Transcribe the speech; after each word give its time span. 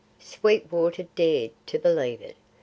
Sweetwater 0.19 1.03
dared 1.15 1.51
to 1.67 1.77
believe 1.77 2.21
it. 2.23 2.35